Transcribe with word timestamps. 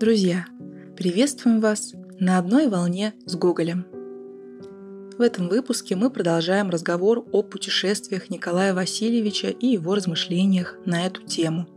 Друзья, 0.00 0.46
приветствуем 0.96 1.60
вас 1.60 1.92
на 2.18 2.38
одной 2.38 2.68
волне 2.68 3.12
с 3.26 3.36
Гоголем. 3.36 3.84
В 5.18 5.20
этом 5.20 5.50
выпуске 5.50 5.94
мы 5.94 6.08
продолжаем 6.08 6.70
разговор 6.70 7.26
о 7.32 7.42
путешествиях 7.42 8.30
Николая 8.30 8.72
Васильевича 8.72 9.48
и 9.48 9.66
его 9.66 9.94
размышлениях 9.94 10.78
на 10.86 11.04
эту 11.04 11.20
тему. 11.24 11.68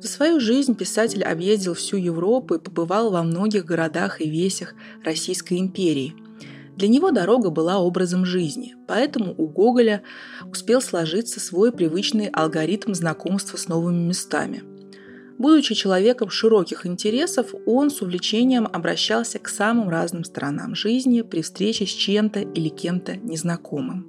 За 0.00 0.08
свою 0.08 0.40
жизнь 0.40 0.74
писатель 0.74 1.22
объездил 1.22 1.74
всю 1.74 1.98
Европу 1.98 2.56
и 2.56 2.58
побывал 2.58 3.12
во 3.12 3.22
многих 3.22 3.64
городах 3.64 4.20
и 4.20 4.28
весях 4.28 4.74
Российской 5.04 5.60
империи. 5.60 6.16
Для 6.74 6.88
него 6.88 7.12
дорога 7.12 7.50
была 7.50 7.78
образом 7.78 8.26
жизни, 8.26 8.74
поэтому 8.88 9.36
у 9.38 9.46
Гоголя 9.46 10.02
успел 10.50 10.82
сложиться 10.82 11.38
свой 11.38 11.70
привычный 11.70 12.26
алгоритм 12.26 12.92
знакомства 12.92 13.56
с 13.56 13.68
новыми 13.68 14.04
местами– 14.04 14.64
Будучи 15.38 15.74
человеком 15.74 16.30
широких 16.30 16.86
интересов, 16.86 17.54
он 17.66 17.90
с 17.90 18.00
увлечением 18.02 18.66
обращался 18.66 19.38
к 19.38 19.48
самым 19.48 19.88
разным 19.88 20.24
сторонам 20.24 20.74
жизни 20.74 21.22
при 21.22 21.42
встрече 21.42 21.86
с 21.86 21.90
чем-то 21.90 22.40
или 22.40 22.68
кем-то 22.68 23.16
незнакомым. 23.16 24.06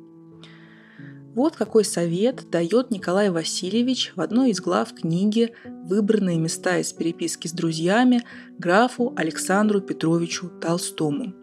Вот 1.34 1.58
какой 1.58 1.84
совет 1.84 2.50
дает 2.50 2.92
Николай 2.92 3.30
Васильевич 3.30 4.14
в 4.16 4.22
одной 4.22 4.52
из 4.52 4.62
глав 4.62 4.94
книги 4.94 5.52
«Выбранные 5.66 6.38
места 6.38 6.78
из 6.78 6.94
переписки 6.94 7.48
с 7.48 7.52
друзьями» 7.52 8.24
графу 8.58 9.14
Александру 9.18 9.82
Петровичу 9.82 10.48
Толстому, 10.62 11.34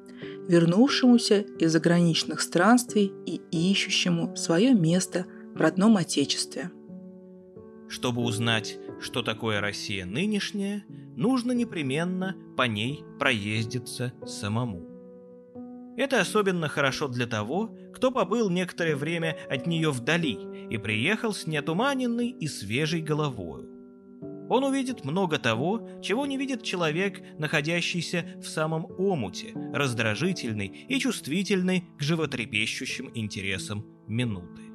вернувшемуся 0.48 1.40
из 1.58 1.72
заграничных 1.72 2.40
странствий 2.40 3.12
и 3.26 3.42
ищущему 3.50 4.34
свое 4.34 4.72
место 4.72 5.26
в 5.54 5.60
родном 5.60 5.98
Отечестве. 5.98 6.70
Чтобы 7.88 8.22
узнать 8.22 8.78
что 9.02 9.22
такое 9.22 9.60
Россия 9.60 10.06
нынешняя, 10.06 10.84
нужно 11.16 11.52
непременно 11.52 12.36
по 12.56 12.62
ней 12.62 13.04
проездиться 13.18 14.12
самому. 14.26 14.88
Это 15.96 16.20
особенно 16.20 16.68
хорошо 16.68 17.08
для 17.08 17.26
того, 17.26 17.76
кто 17.94 18.10
побыл 18.10 18.48
некоторое 18.48 18.96
время 18.96 19.36
от 19.50 19.66
нее 19.66 19.90
вдали 19.90 20.38
и 20.70 20.78
приехал 20.78 21.34
с 21.34 21.46
неотуманенной 21.46 22.30
и 22.30 22.46
свежей 22.46 23.02
головою. 23.02 23.68
Он 24.48 24.64
увидит 24.64 25.04
много 25.04 25.38
того, 25.38 25.88
чего 26.02 26.26
не 26.26 26.36
видит 26.36 26.62
человек, 26.62 27.22
находящийся 27.38 28.24
в 28.42 28.46
самом 28.46 28.86
омуте, 28.98 29.52
раздражительный 29.72 30.86
и 30.88 30.98
чувствительный 30.98 31.84
к 31.98 32.02
животрепещущим 32.02 33.10
интересам 33.14 33.86
минуты. 34.06 34.71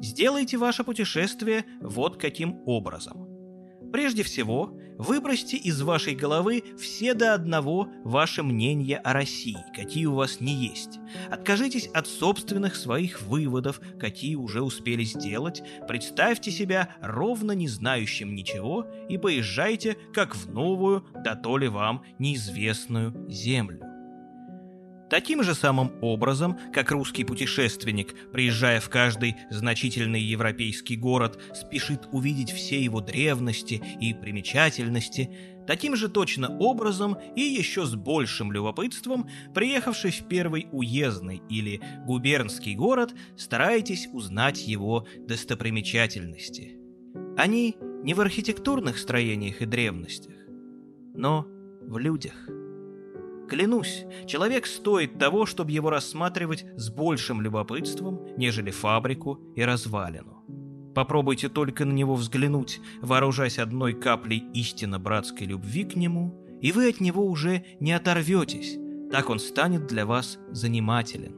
Сделайте 0.00 0.56
ваше 0.56 0.84
путешествие 0.84 1.64
вот 1.80 2.16
каким 2.16 2.60
образом. 2.66 3.28
Прежде 3.92 4.22
всего, 4.22 4.78
выбросьте 4.98 5.56
из 5.56 5.80
вашей 5.80 6.14
головы 6.14 6.62
все 6.78 7.14
до 7.14 7.32
одного 7.32 7.88
ваши 8.04 8.42
мнения 8.42 8.98
о 8.98 9.14
России, 9.14 9.56
какие 9.74 10.04
у 10.06 10.14
вас 10.14 10.40
не 10.40 10.52
есть. 10.52 10.98
Откажитесь 11.30 11.86
от 11.86 12.06
собственных 12.06 12.76
своих 12.76 13.22
выводов, 13.22 13.80
какие 13.98 14.34
уже 14.34 14.60
успели 14.60 15.04
сделать, 15.04 15.62
представьте 15.88 16.50
себя 16.50 16.94
ровно 17.00 17.52
не 17.52 17.66
знающим 17.66 18.34
ничего 18.34 18.86
и 19.08 19.16
поезжайте 19.16 19.96
как 20.12 20.36
в 20.36 20.52
новую, 20.52 21.06
да 21.24 21.34
то 21.34 21.56
ли 21.56 21.68
вам 21.68 22.02
неизвестную 22.18 23.14
землю. 23.30 23.87
Таким 25.10 25.42
же 25.42 25.54
самым 25.54 25.92
образом, 26.02 26.58
как 26.72 26.90
русский 26.90 27.24
путешественник, 27.24 28.14
приезжая 28.30 28.80
в 28.80 28.90
каждый 28.90 29.36
значительный 29.50 30.20
европейский 30.20 30.96
город, 30.96 31.40
спешит 31.54 32.08
увидеть 32.12 32.50
все 32.50 32.82
его 32.82 33.00
древности 33.00 33.82
и 34.00 34.12
примечательности, 34.12 35.30
таким 35.66 35.96
же 35.96 36.08
точно 36.08 36.58
образом 36.58 37.16
и 37.36 37.40
еще 37.40 37.86
с 37.86 37.94
большим 37.94 38.52
любопытством, 38.52 39.28
приехавший 39.54 40.10
в 40.10 40.28
первый 40.28 40.68
уездный 40.72 41.40
или 41.48 41.80
губернский 42.04 42.74
город, 42.74 43.14
стараетесь 43.36 44.08
узнать 44.12 44.66
его 44.66 45.06
достопримечательности. 45.26 46.76
Они 47.38 47.76
не 48.04 48.12
в 48.12 48.20
архитектурных 48.20 48.98
строениях 48.98 49.62
и 49.62 49.66
древностях, 49.66 50.34
но 51.14 51.46
в 51.80 51.96
людях– 51.96 52.34
Клянусь, 53.48 54.04
человек 54.26 54.66
стоит 54.66 55.18
того, 55.18 55.46
чтобы 55.46 55.70
его 55.70 55.88
рассматривать 55.88 56.66
с 56.76 56.90
большим 56.90 57.40
любопытством, 57.40 58.20
нежели 58.36 58.70
фабрику 58.70 59.40
и 59.56 59.62
развалину. 59.62 60.44
Попробуйте 60.94 61.48
только 61.48 61.84
на 61.84 61.92
него 61.92 62.14
взглянуть, 62.14 62.80
вооружаясь 63.00 63.58
одной 63.58 63.94
каплей 63.94 64.44
истинно 64.52 64.98
братской 64.98 65.46
любви 65.46 65.84
к 65.84 65.96
нему, 65.96 66.44
и 66.60 66.72
вы 66.72 66.88
от 66.88 67.00
него 67.00 67.24
уже 67.24 67.64
не 67.80 67.92
оторветесь, 67.92 68.76
так 69.10 69.30
он 69.30 69.38
станет 69.38 69.86
для 69.86 70.04
вас 70.04 70.38
занимателен. 70.50 71.34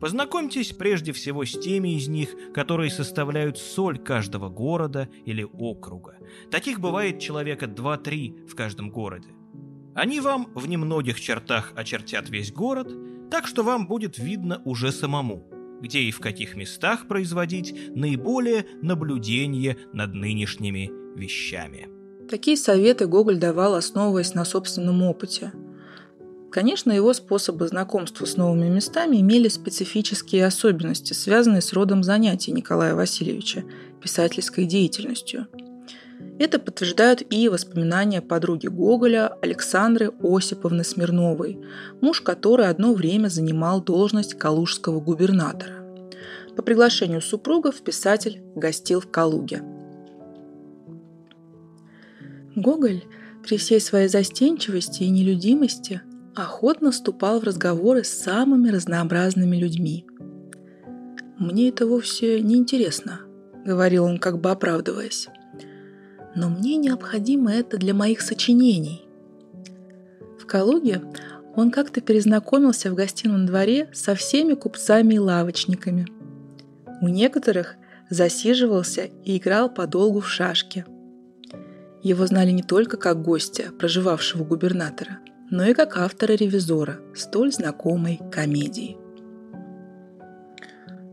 Познакомьтесь 0.00 0.72
прежде 0.72 1.12
всего 1.12 1.44
с 1.44 1.52
теми 1.52 1.96
из 1.96 2.08
них, 2.08 2.30
которые 2.54 2.90
составляют 2.90 3.58
соль 3.58 3.98
каждого 3.98 4.48
города 4.48 5.10
или 5.26 5.42
округа. 5.42 6.16
Таких 6.50 6.80
бывает 6.80 7.18
человека 7.18 7.66
2-3 7.66 8.46
в 8.46 8.54
каждом 8.54 8.90
городе. 8.90 9.34
Они 9.94 10.20
вам 10.20 10.48
в 10.54 10.68
немногих 10.68 11.20
чертах 11.20 11.72
очертят 11.74 12.30
весь 12.30 12.52
город, 12.52 12.92
так 13.30 13.46
что 13.46 13.62
вам 13.62 13.86
будет 13.86 14.18
видно 14.18 14.62
уже 14.64 14.92
самому, 14.92 15.48
где 15.80 16.00
и 16.00 16.10
в 16.12 16.20
каких 16.20 16.54
местах 16.56 17.08
производить 17.08 17.74
наиболее 17.94 18.66
наблюдение 18.82 19.76
над 19.92 20.14
нынешними 20.14 20.90
вещами. 21.16 21.88
Такие 22.28 22.56
советы 22.56 23.06
Гоголь 23.06 23.38
давал, 23.38 23.74
основываясь 23.74 24.34
на 24.34 24.44
собственном 24.44 25.02
опыте. 25.02 25.52
Конечно, 26.52 26.92
его 26.92 27.12
способы 27.12 27.66
знакомства 27.66 28.24
с 28.24 28.36
новыми 28.36 28.68
местами 28.68 29.20
имели 29.20 29.48
специфические 29.48 30.46
особенности, 30.46 31.12
связанные 31.12 31.62
с 31.62 31.72
родом 31.72 32.04
занятий 32.04 32.52
Николая 32.52 32.94
Васильевича, 32.94 33.64
писательской 34.00 34.66
деятельностью– 34.66 35.48
это 36.40 36.58
подтверждают 36.58 37.22
и 37.28 37.50
воспоминания 37.50 38.22
подруги 38.22 38.66
Гоголя 38.66 39.36
Александры 39.42 40.10
Осиповны 40.22 40.84
Смирновой, 40.84 41.58
муж 42.00 42.22
которой 42.22 42.70
одно 42.70 42.94
время 42.94 43.28
занимал 43.28 43.82
должность 43.82 44.38
калужского 44.38 45.00
губернатора. 45.00 45.84
По 46.56 46.62
приглашению 46.62 47.20
супругов 47.20 47.82
писатель 47.82 48.40
гостил 48.54 49.02
в 49.02 49.10
Калуге. 49.10 49.62
Гоголь 52.56 53.04
при 53.46 53.58
всей 53.58 53.78
своей 53.78 54.08
застенчивости 54.08 55.02
и 55.02 55.10
нелюдимости 55.10 56.00
охотно 56.34 56.90
вступал 56.90 57.40
в 57.40 57.44
разговоры 57.44 58.02
с 58.02 58.08
самыми 58.08 58.70
разнообразными 58.70 59.58
людьми. 59.58 60.06
«Мне 61.38 61.68
это 61.68 61.86
вовсе 61.86 62.40
не 62.40 62.56
интересно»,— 62.56 63.20
говорил 63.66 64.04
он, 64.04 64.16
как 64.16 64.40
бы 64.40 64.50
оправдываясь 64.50 65.28
но 66.34 66.48
мне 66.48 66.76
необходимо 66.76 67.52
это 67.52 67.76
для 67.76 67.94
моих 67.94 68.20
сочинений. 68.20 69.02
В 70.38 70.46
Калуге 70.46 71.02
он 71.56 71.70
как-то 71.70 72.00
перезнакомился 72.00 72.90
в 72.90 72.94
гостином 72.94 73.46
дворе 73.46 73.88
со 73.92 74.14
всеми 74.14 74.54
купцами 74.54 75.14
и 75.14 75.18
лавочниками. 75.18 76.06
У 77.00 77.08
некоторых 77.08 77.76
засиживался 78.08 79.08
и 79.24 79.38
играл 79.38 79.68
подолгу 79.72 80.20
в 80.20 80.28
шашки. 80.28 80.84
Его 82.02 82.26
знали 82.26 82.50
не 82.50 82.62
только 82.62 82.96
как 82.96 83.22
гостя, 83.22 83.72
проживавшего 83.78 84.44
губернатора, 84.44 85.18
но 85.50 85.64
и 85.64 85.74
как 85.74 85.96
автора-ревизора 85.96 87.00
столь 87.14 87.52
знакомой 87.52 88.20
комедии. 88.30 88.96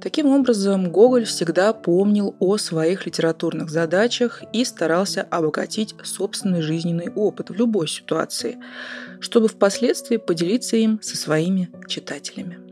Таким 0.07 0.27
образом, 0.27 0.89
Гоголь 0.89 1.25
всегда 1.25 1.73
помнил 1.73 2.33
о 2.39 2.55
своих 2.55 3.05
литературных 3.05 3.69
задачах 3.69 4.41
и 4.53 4.63
старался 4.63 5.23
обогатить 5.23 5.95
собственный 6.01 6.61
жизненный 6.61 7.11
опыт 7.13 7.49
в 7.49 7.53
любой 7.53 7.89
ситуации, 7.89 8.57
чтобы 9.19 9.49
впоследствии 9.49 10.15
поделиться 10.15 10.77
им 10.77 11.01
со 11.01 11.17
своими 11.17 11.69
читателями. 11.89 12.66